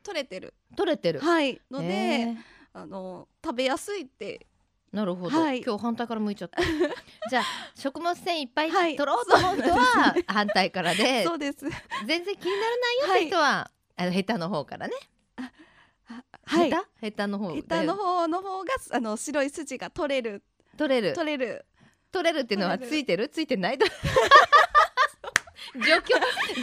[0.05, 0.55] 取れてる。
[0.77, 1.20] 取れてる。
[1.20, 1.61] はい。
[1.68, 2.37] ので
[2.72, 4.46] あの食べやすいって。
[4.92, 6.62] なるほど、はい、今日反対から向いちゃった。
[7.29, 7.44] じゃあ
[7.75, 11.25] 食物繊維いっぱい取ろうと思う人は反対からで。
[11.25, 11.66] そうです。
[12.07, 14.94] 全然気にならないよって人は、はい、あのヘタの方からね
[16.45, 20.42] はい、ヘタの方ヘタの方の方があの白い筋が取れる。
[20.79, 21.12] 取れる。
[21.14, 21.64] 取れる。
[22.12, 23.29] 取れるっていうのはついてる？
[23.29, 23.79] ついてない？
[25.75, 26.14] 除去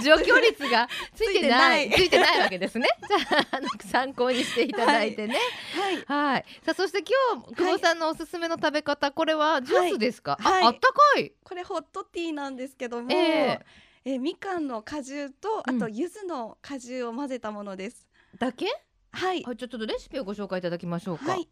[0.01, 1.91] 除去率がついてない。
[1.91, 2.39] ついてない。
[2.39, 2.88] わけですね。
[3.08, 3.17] じゃ
[3.51, 5.38] あ参考にしていただいてね。
[5.75, 10.38] はい、はい、さあそして今日久保さんのおすすめの食べ方、これはジュースですか？
[10.39, 11.34] はい、ああったかい。
[11.43, 13.12] これホットティーなんですけども。
[13.12, 13.60] えー
[14.06, 18.06] えみかんの果汁とあと柚子の果汁を混ぜたものです。
[18.38, 18.65] だけ？
[19.13, 19.43] はい。
[19.43, 21.32] はい、ちょっとレシピをご紹介いただきましょうか。
[21.32, 21.47] はい、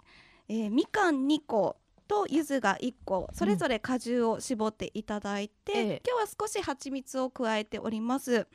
[0.50, 8.47] えー、みかん2個と柚子が1個それぞれ果汁を絞っていただいて、うん、今日は少し蜂蜜を加えております。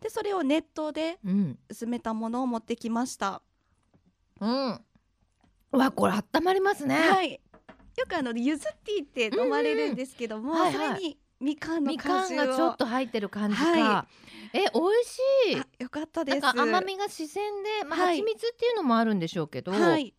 [0.00, 1.18] でそれを熱湯で
[1.68, 3.42] 薄めたものを持ってきました。
[4.40, 4.80] うん、
[5.72, 6.96] わこれ温まりますね。
[6.96, 7.40] はい。
[7.98, 10.58] よくあの柚子ティーって飲まれるんですけども、うん。
[10.58, 14.06] はいはい、それにみかんの果汁がちょっと入ってる感じか、は
[14.54, 15.82] い、え美味しい。
[15.82, 16.46] よかったです。
[16.46, 20.14] 甘みが自然でまあ、はい、蜂蜜っていうのもあるんでしょうけど、はい、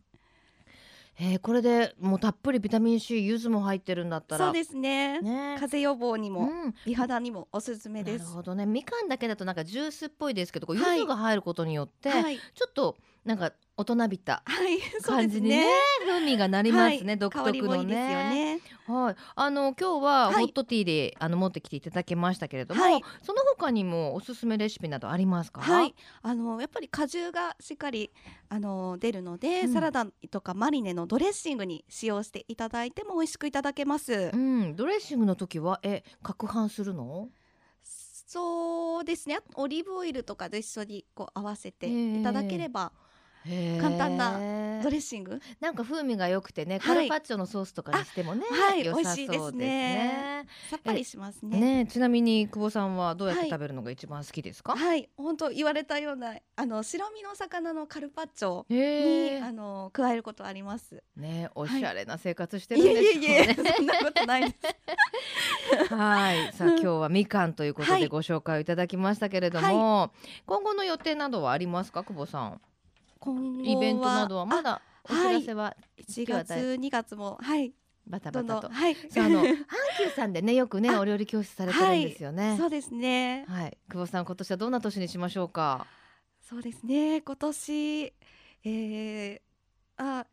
[1.20, 4.46] えー、これでもうたっぷりビタミン C 柚子も入ってるんだったら。
[4.48, 5.22] そうですね。
[5.22, 5.56] ね。
[5.60, 8.24] 風邪予防にも、うん、美肌にもおすすめです。
[8.24, 8.66] なるほどね。
[8.66, 14.44] みかんだけだとなんかジュースっぽいですけど、柚子が入ることによって、はい、ちょっとなんか大人びた
[15.02, 15.66] 感じにね,、
[16.06, 18.60] 風味がなりますね、独特のね。
[18.86, 22.84] はい、あの今日はホットティーで、あの持ってきていただきましたけれども、
[23.24, 25.62] その他にもおすすめレシピなどありますか？
[25.62, 28.12] はい、あのやっぱり果汁がしっかり
[28.48, 34.30] あの出るので、サラダとかマリネのドレッシングに使用していただいても美味しくいただけます。
[34.32, 37.30] うん、ドレッシングの時はえ攪拌するの？
[37.84, 39.40] そうですね。
[39.56, 42.92] オリーブオイルとかと一緒にこう合わせていただければ。
[43.82, 45.40] 簡単なドレッシング？
[45.60, 50.46] なんか風味が良くてね、カルパッチョのソースとかにしてもね、はい、美味しいですね。
[50.70, 51.60] さっぱりしますね。
[51.60, 54.76] ねちなみに久保さんはどうやって食べるのが一番好きですか？
[54.76, 61.04] はい本当、言われたようなあの白身の魚のカルパッチョにあの加えることあります。
[61.16, 64.58] ねおしゃれな生活してるんですよね、そんなことないで
[65.88, 65.94] す。
[65.94, 66.54] はい。
[66.54, 72.62] さあ今日はみかんということでご紹介いただきましたけれども、はい、今後の予定などはありますか久保さん？
[73.64, 77.74] イベントなどはまだお知らせは1月2月もはい
[78.06, 78.70] バタバタと。
[78.70, 78.96] はい。
[78.96, 79.66] あの阪
[79.98, 82.58] 急さんでねよくねお料理教室されてるんですよね。
[82.58, 83.46] そうですね。
[83.48, 83.78] はい。
[83.90, 85.88] 久保さん今年はどんな年にしましょうか？
[86.42, 87.22] そうですね。
[87.22, 89.40] 今年えー、
[89.98, 90.26] あ。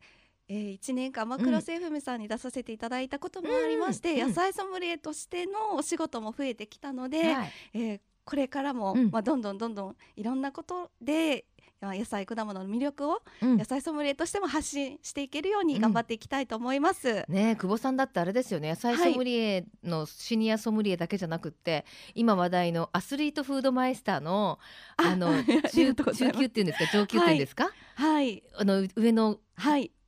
[0.52, 11.44] えー、1年間マクロセーフムさんに出させていただいたこともありまして、うん、野菜ソムリエとしてのお仕事も増えてきたので、はい、えー、これからも、うん、まあ、どんどんどんどんいろんなことで
[11.82, 17.08] 野菜果物の魅力を野菜ソムリエとしても発信していけるように頑張っていきたいと思います。
[17.08, 18.68] うん、ね久保さんだってあれですよね。
[18.68, 21.84] 野菜ソムリエのシニアソムリエだけじゃなくって、はい、
[22.16, 24.58] 今話題のアスリートフードマイスターの
[24.96, 25.32] あの
[25.72, 26.98] 中中級っていうんですか？
[26.98, 29.38] 上級っていうんですか、はい、あの上の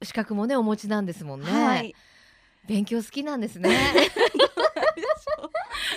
[0.03, 1.51] 資格もねお持ちなんですもんね。
[1.51, 1.95] はい、
[2.67, 3.71] 勉強好きなんですね。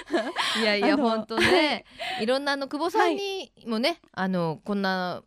[0.62, 1.86] いやいや本当ね、
[2.22, 5.24] い、ろんなあの久保さんにもね、あのこんな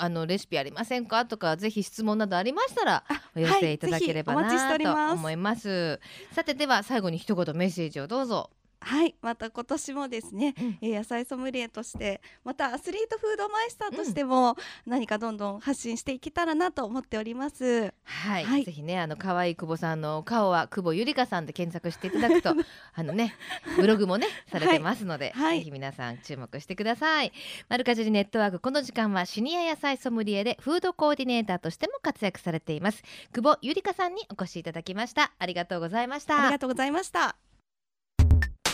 [0.00, 1.26] あのレシピありませんか？
[1.26, 3.04] とかぜひ質問などありましたら
[3.36, 6.00] お寄せいただければな、はい、と思います。
[6.32, 22.54] さてでは最後に一言メッセージをどうぞはいまた今年もですね、うん、え野菜ソムリエとしてまたアスリートフードマイスターとしても、何かどんどん発信していけたらなと思っております、はい、はい、ぜひねあの可愛い久保さんの顔は久保ゆりかさんで検索していただくと
[22.94, 23.34] あのね
[23.76, 27.32] ブログもねされてますので、はい、ぜひ皆さん注目してください。
[27.68, 33.02] マルカジリネットワークこの時間はシニア野菜ソムリエでフードコーディネーターとしても活躍されています。
[33.32, 35.32] 久保ゆりかさんにお越しいただきました。
[35.38, 36.42] ありがとうございました。
[36.42, 37.47] ありがとうございました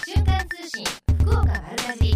[0.06, 0.84] 瞬間通信
[1.22, 2.12] 福岡丸かじ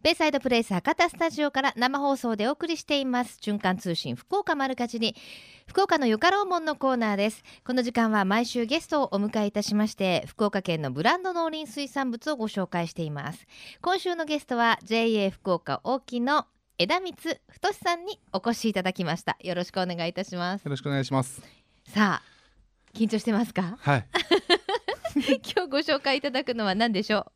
[0.00, 3.38] ベイサイドプレイス博多スタジオから生放送でお送りしています。
[3.42, 5.16] 循環通信福岡丸かじり。
[5.66, 7.42] 福岡のよかろうもんのコーナーです。
[7.64, 13.44] この時間は毎週ゲストをお迎えいたしまして福岡県のブランド農林水産物をご紹介しています。
[13.80, 16.46] 今週のゲストは JA 福岡大木の
[16.78, 17.12] 枝光
[17.48, 19.36] 太さんにお越しいただきました。
[19.40, 20.64] よろしくお願いいたします。
[20.64, 21.42] よろしくお願いします。
[21.88, 23.76] さあ緊張してますか？
[23.80, 24.06] はい
[25.54, 27.32] 今日ご紹介いただくのは何でしょう？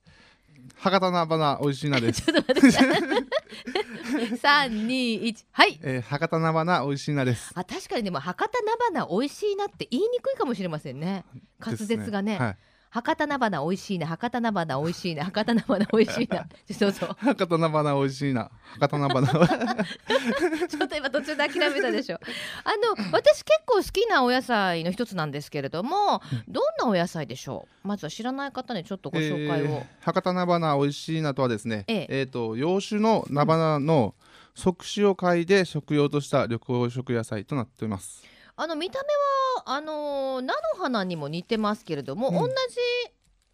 [0.79, 2.23] 博多菜花美味しいなです。
[2.27, 4.37] ちょっと待って。
[4.37, 5.79] 三二一はい。
[5.83, 7.53] えー、博多菜花美味しいなです。
[7.55, 11.25] あ確かにでも博多菜花美味しいなって言いにくいかもしれませんね。
[11.61, 12.33] 滑舌がね。
[12.33, 12.57] ねはい
[12.97, 16.47] 博多菜花美味しいな博多菜花美味しいな博多菜花美味しいな。
[16.73, 17.17] そうそう。
[17.21, 18.51] 博多菜花美味しいな。
[18.81, 19.85] 博多菜花
[20.69, 22.19] ちょっと今途中で諦めたでしょ。
[22.65, 22.71] あ
[23.05, 27.89] の私結構好きなお野菜の一つなんですけれどもどんなお野菜でしょう？
[27.89, 34.15] まずは知らない方にちょっとご紹介を、えー、博多菜花美味しいなとはですねえー、えーと洋酒の菜花の
[34.55, 38.25] 即死を嗅いで食用とした緑黄色野菜となっております
[38.59, 39.09] あの見た目
[39.65, 42.55] はあの菜の花にも似てますけれども、うん、同じ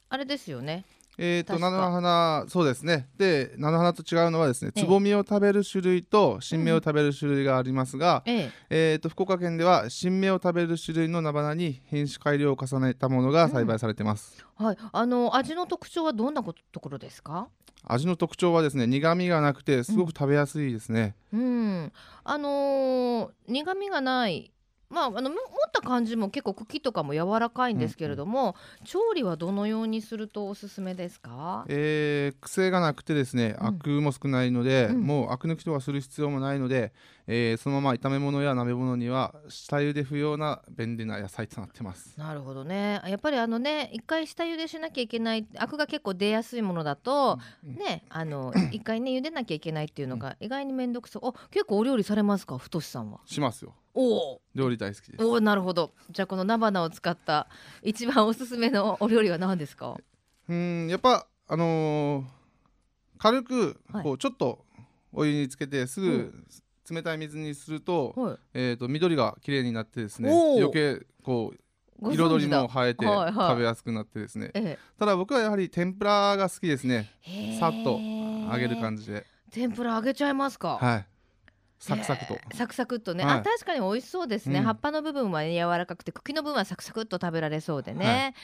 [0.08, 0.84] あれですよね。
[1.18, 3.08] えーと、菜の花そうですね。
[3.18, 8.94] で菜の花と違うのはですね、つぼみを食べる種類と新芽を食べる種類がありますが、うん、ええ。
[8.94, 17.48] ー、と福岡県では新芽を食べる種類の菜花に品種改良を重ねたものが栽培されてます、うん、はい、あの味の特徴はどんなところですか？
[17.84, 21.44] 味の特徴はですね苦味がなくてすごく食べやすいですね、うん、う
[21.86, 21.92] ん、
[22.24, 24.52] あのー、苦味がない
[24.92, 25.38] まあ、あの持っ
[25.72, 36.92] た感じも結構茎とかも柔らかいんですけれども、うんうん、調理はどのようにするとおすすめですか、えー、癖がなくてですね、アクも少ないので、うん、もうアク抜きとかする必要もないので、
[37.28, 42.18] えー、そのまま炒め物や鍋物には下茹で不要な便利な野菜となってます。
[42.18, 43.00] なるほどね。
[43.06, 52.58] やっぱりあのね一回下茹でしなきゃいけないアクが結構出やすいものだと、うん、ねあの 一回ね茹でなきゃいけないっていうのが意外に面倒くさい、うん、結構お料理されますか？
[52.58, 53.20] 太さんは。
[53.26, 53.74] しますよ。
[53.94, 55.24] お料理大好きです。
[55.24, 55.92] おなるほど。
[56.10, 57.46] じゃあこの菜花を使った
[57.82, 59.96] 一番おすすめのお料理は何ですか？
[60.48, 62.24] うんやっぱあのー、
[63.18, 64.64] 軽くこう、ちょっと
[65.12, 66.32] お湯につけてすぐ
[66.90, 77.10] 冷たい水にすると,、はい、えーと、緑が綺麗になってですね余計こう彩りも映えて食べやすくなってですね、はいはい、ただ僕はやはり天ぷらが好きですね。
[77.60, 79.24] さっと揚げる感じで。
[79.52, 80.78] 天ぷら揚げちゃいますか？
[80.80, 81.06] はい
[81.82, 88.34] サクサクと、サクサクっとね、はい、あ確かに美味しそうですね、うん、葉っぱの部分は、ね、柔らかくて茎の部分はサクサクっと食べられそうでね、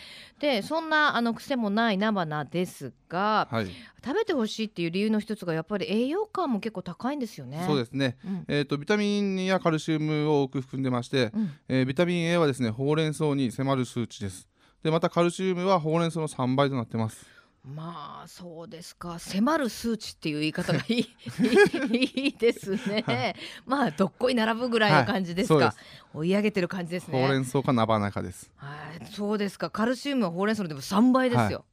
[0.40, 3.68] はい、でそんなあの癖もない菜花ですが、はい、
[4.04, 7.62] 食べてほしいっていう理由の一つがやっぱり栄養価も結構高いんですよね。
[7.64, 14.48] そうですね、うん、えーと、ビタミンやカルシウムを多く含んでまして、うん、えー、ビタミン A はですねほうれん草に迫る数値です。
[14.82, 17.37] でまたカルシウムはほうれん草の3倍となってます
[17.74, 19.18] まあそうですか。
[19.18, 21.00] 迫る数値っていう言い方がいい。
[21.92, 22.28] い。
[22.28, 23.34] いですね、 はい、
[23.66, 25.74] まあどっこい並ぶぐらいの感じですか、は
[26.14, 27.20] い、追い上げてる感じですね。
[27.20, 28.50] ほうれん草か菜花かです。
[28.56, 28.68] は
[29.00, 29.06] い。
[29.06, 29.68] そうですか。
[29.68, 31.64] カルシウムはほうれん草のでも3倍ですよ、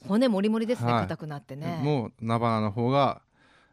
[0.00, 0.90] はい、骨もりもりですね。
[0.90, 1.80] 硬くなってね。
[1.82, 3.22] もう菜花の方が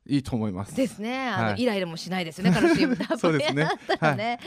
[0.05, 0.75] いいと思います。
[0.75, 1.27] ですね。
[1.27, 2.51] あの、はい、イライラもしないですね。
[2.51, 2.95] カルシウム。
[2.95, 4.39] ダブルやったらね。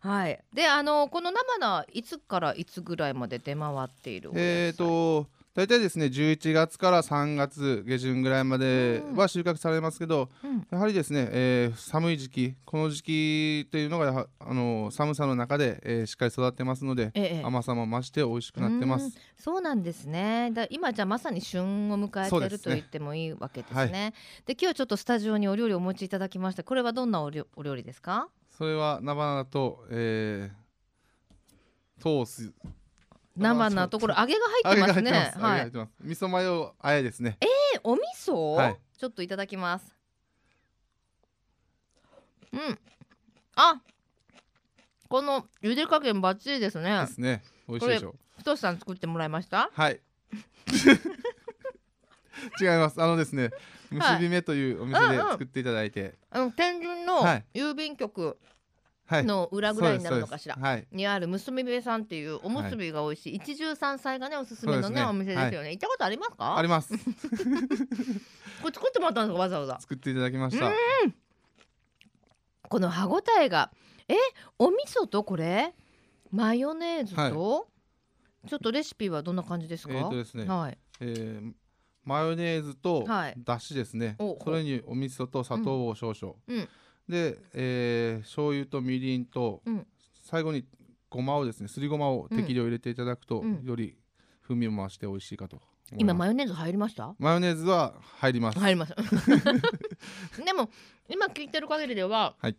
[0.00, 0.40] はい。
[0.52, 19.18] で、あのこの生菜いつからいつぐらいまで出回っているえっ、ー、と大体ですね11月から3月下旬ぐらいまでは収穫されますけど、うん、やはりですね、えー、寒い時期この時期というのがあの寒さの中で、えー、しっかり育ってますので、ええ、甘さも増して美味しくなってます。
[19.38, 20.50] そうなんですね。
[20.52, 23.86] だ今じゃまさに旬を迎えていると言ってもいいわけですね。
[23.86, 24.12] で、ね
[24.46, 28.28] はい、今日ちょっとスタジオにお料理をお持ちいただきましたこれはどんなお料理ですか？
[28.50, 32.52] それは菜花と、えー、トース
[33.36, 35.32] 生なところ揚げが入ってますね。
[35.36, 35.70] はい。
[35.70, 37.36] 味噌マヨあえですね。
[37.40, 39.94] ええー、お味噌、はい、ちょっといただきます。
[42.52, 42.78] うん。
[43.56, 43.80] あ、
[45.08, 46.98] この茹で加減バッチリですね。
[47.06, 47.42] ですね。
[47.68, 48.14] 美味しいでしょう。
[48.38, 49.70] 太さん作ってもらいました？
[49.72, 50.00] はい。
[52.60, 53.00] 違います。
[53.02, 53.50] あのですね、
[53.90, 57.22] 結び目というお店で作っていただいて、はい、あの天神の
[57.54, 58.38] 郵便局
[59.10, 66.56] の裏ぐらいになるのかしら、はい、にある結びさんっていうおむすびが美味しい、一汁三菜がねおすすめのね、ね、お店ですよね、行ったことありますか？
[66.56, 66.92] あります。
[66.98, 69.78] これ作ってもらったんですかわざわざ。
[69.80, 70.72] 作っていただきました。
[72.68, 73.70] この歯ごたえが
[74.08, 74.16] え
[74.58, 75.74] お味噌とこれ？
[76.32, 79.94] マヨネーズと、はい、ちょっとレシピはどんな感じですか？
[79.94, 80.78] えっ、ー、とですね、はい。
[81.00, 81.52] えー、
[82.02, 83.06] マヨネーズと
[83.38, 86.68] だしですね、はい、それにお味噌と砂糖を少々、うんうん
[87.08, 89.86] で、えー、醤油とみりんと、うん、
[90.22, 90.64] 最後に
[91.08, 93.96] ごまをですねすりごまを適量入れていただくと、うん、より
[94.42, 95.60] 風味を増して美味しいかと
[95.96, 97.14] 今マヨネーズ入りました？
[97.18, 98.58] マヨネーズは入ります。
[98.58, 98.94] 入ります。
[100.44, 100.68] でも
[101.08, 102.56] 今聞いてる限りでは、はい、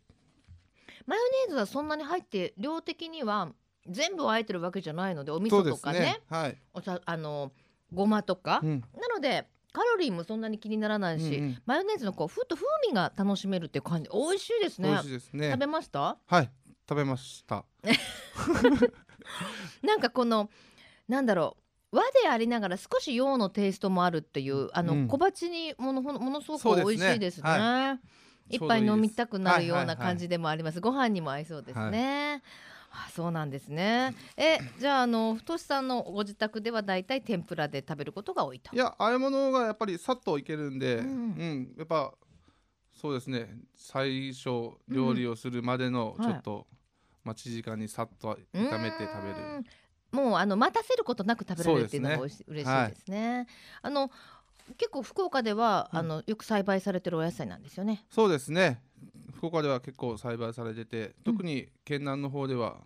[1.05, 3.51] マヨネーズはそんなに入って量的には
[3.85, 7.51] 全部あえてるわけじゃないのでお味噌とかね、ね、はい、おさあの
[7.91, 14.09] ごまとか、うん、なのでカロリーもそんなに気にならないし、うんうん、マヨネーズのこうふっと風味が楽しめるっていう感じ。
[14.11, 14.89] 美味しいですね。
[14.89, 15.51] 美味しいですね。
[15.51, 16.17] 食べました？
[16.25, 16.49] はい。
[16.89, 17.65] 食べました。
[19.83, 20.49] なんかこの
[21.07, 21.63] なんだろう。
[21.89, 27.41] 和でありながら少し洋のテイストもあるっていうあの、うん、小鉢にものものすごく美味しいですね。
[27.41, 27.99] すねは
[28.49, 30.81] い、一杯飲みたくなるような感じでもあります。
[30.81, 32.31] ご飯にも合いそうですね。
[32.31, 32.41] はい
[32.91, 34.15] あそうなんですね。
[34.35, 38.75] え、じゃあ、あの、太さんのご自宅ではだいたい天ぷらで食べることが多いと。
[38.75, 42.13] いや、ああいうものがやっぱりさっといけるんで、うん、うん、やっぱ。
[42.99, 43.47] そうですね。
[43.75, 46.65] 最初料理をするまでのちょっと、うんはい、
[47.25, 49.63] 待ち時間にさっと炒めて食べる。
[50.11, 53.35] もうあの待たせることなく食べられるっていうのがおいし、ね、嬉しいですね。
[53.35, 53.47] はい、
[53.83, 54.11] あの
[54.77, 58.03] 結構福岡では、あのよく栽培されてるお野菜なんですよね。
[58.09, 58.81] そうですね。
[59.33, 62.77] 福岡では結構栽培されてて、特に県南の方では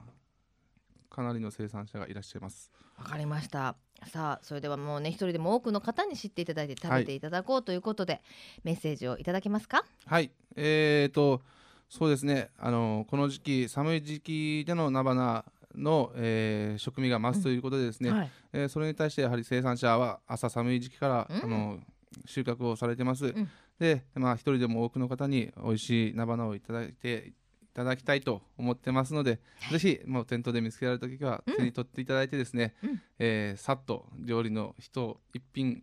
[1.09, 2.72] かなりの生産者がいらっしゃいます。
[2.97, 3.76] わかりました。
[4.07, 8.22] さあそれではもうね一人でも多くの方に知っていただいて食べていただこうということで、はい、
[8.64, 9.86] メッセージをいただけますか？
[10.05, 10.32] はい。
[10.55, 11.41] えーと
[11.89, 12.49] そうですね。
[12.57, 15.43] あのこの時期寒い時期での菜花
[15.76, 21.80] の、えー、食味が増すということでですね、うんはい、えー、それに対してやはり生産者は朝寒い時期から、うん、あの
[22.26, 23.26] 収穫をされてます。
[23.26, 23.49] うん、
[23.82, 35.82] で、まあ、一人でも多くの方に美味しい菜花をいただいていただきたいと思ってますので、はい、ぜひもう店頭で見つけられた時は手に取っていただいてですね、うん、えー、さっと料理の一一品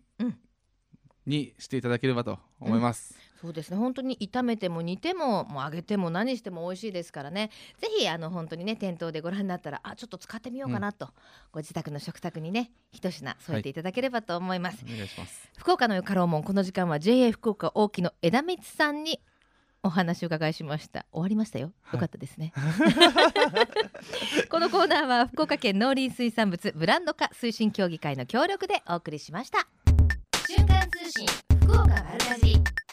[1.26, 3.16] にしていただければと思います。
[3.18, 3.76] うん、そうですね。
[3.76, 7.50] 本当に炒めても煮てももう揚げても何しても美味しいですからね。
[7.78, 11.12] ぜひあの本当にね店頭でご覧になったらあちょっと使ってみようかなと、うん、
[11.52, 13.74] ご自宅の食卓にね一品添えてい。
[13.74, 15.50] ただければと思います、はい、お願いします。
[15.56, 19.20] 福岡のよかろうもんこの時間は JA 福岡大木の枝光さんに
[19.84, 21.06] お話を伺いしました。
[21.12, 22.52] 終わりましたよ、よかったですね。
[24.50, 29.68] このコーナーは福岡県農林水産物ブランド化推進協議会の協力でお送りしました。
[30.48, 31.26] 瞬間通信
[31.62, 32.87] 福岡丸かじ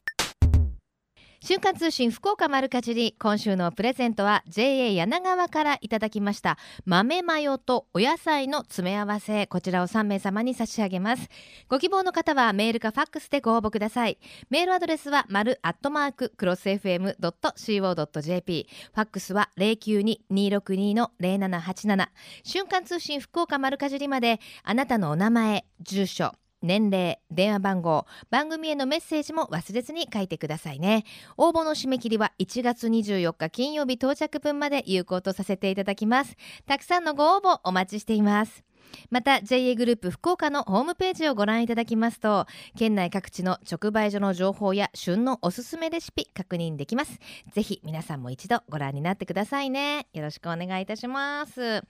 [1.46, 9.46] 瞬間通信福岡丸かじり今週のプレゼントは JA 柳川からいただきました豆マヨとお野菜の詰め合わせ。
[9.46, 11.30] こちらを3名様に差し上げます。
[11.70, 14.18] ご希望の方はメールかファックスでご応募ください。
[14.50, 22.08] メールアドレスは丸アットマーククロス FM.co.jp ファックスは092-262-0787
[22.44, 26.32] 瞬間通信福岡丸かじりまであなたのお名前住所
[26.66, 31.06] 年齢、電話番号、番組へのメッセージも忘れずに書いてくださいね。
[31.38, 36.36] 応募の締め切りは1月24日金曜日到着分まで有効とさせていただきます。
[36.66, 38.64] たくさんのご応募お待ちしています。
[39.10, 42.46] また JA グループ福岡のホームページをご覧いただきますと
[42.78, 47.20] 県内各地の直売所の情報や旬のおすすめレシピ確認できます。
[47.54, 50.08] ぜひ皆さんも一度ご覧になってくださいね。
[50.14, 51.84] よろしくお願いいたします。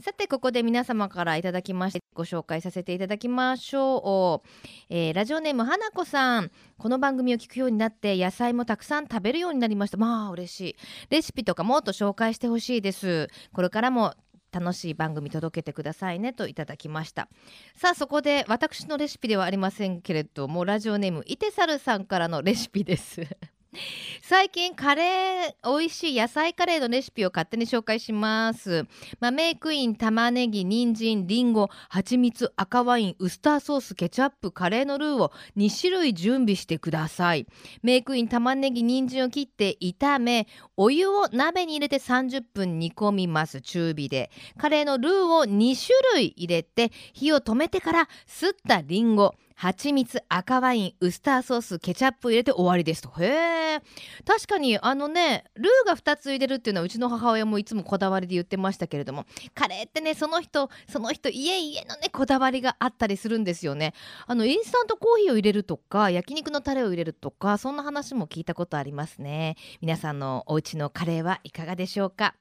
[0.00, 4.48] さてここで皆様からいただきましてご紹介させていただきましょう、
[4.90, 6.50] えー、ラジオネーム花子さん。
[6.78, 9.96] この番組を聞くようになって野菜もたくさん食べるようになりました。
[9.98, 10.76] まあ嬉しい。
[11.10, 13.28] レシピとかもっと紹介してほしいです。
[13.52, 14.14] これからも
[14.52, 17.28] 楽しい番組届けてくださいねといただきました。
[17.74, 23.26] さあそこで私のレシピではありませんけれどもラジオネームイテサルさんからのレシピです。
[24.20, 28.86] 最近カレー美味しい野菜カレーのレシピを勝手に紹介します。
[29.18, 37.46] まあ、メイクイン玉ねぎ人参りんご蜂蜜赤ワインウスターソースケチャップカレーのルーを2種類準備してください。
[37.82, 40.46] メイクイン玉ねぎ人参を切って炒め
[40.76, 44.30] お湯を鍋に入れて30分煮込みます中火で。
[44.58, 53.10] カレーのルーを2種類入れて火を止めてからすったりんご蜂蜜赤ワインウスターソースケチャップ入れて終わりですと。
[53.20, 53.80] へえ
[54.26, 63.94] 確かにあのねルーが2つ入れるっていうのはうちの母親もいつもこだわりで言ってましたけれどもカレーってねその人その人家家のねこだわりがあったりするんですよね。
[64.26, 69.56] あのインスタントコーヒーを入れるとか焼肉のタレを入れるとかそんな話も聞いたことありますね。
[69.80, 72.34] 皆さんのお家のカレーはいかがでしょうか？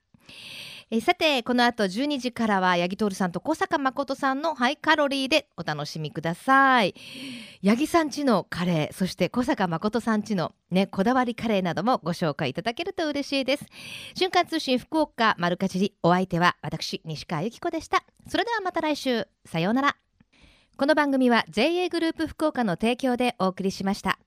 [0.94, 6.94] えさてこの後12時からは八木徹さんと小坂誠さんのハイカロリーでお楽しみください。
[7.64, 13.66] 八木さんちのカレーそして小坂誠さんちのねこだわりカレーなどもご紹介いただけると嬉しいです。
[14.16, 18.04] 瞬間通信福岡丸かじりお相手は私西川由紀子でした。
[18.28, 19.30] それではまた来週。
[19.46, 19.96] さようなら。
[20.76, 24.20] この番組は JA グループ福岡の提供でお送りしました。